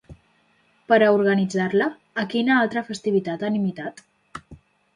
[0.91, 1.91] Per a organitzar-la,
[2.23, 4.05] a quina altra festivitat han imitat?